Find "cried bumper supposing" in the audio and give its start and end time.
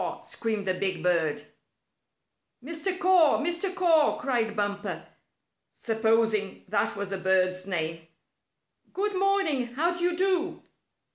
4.17-6.65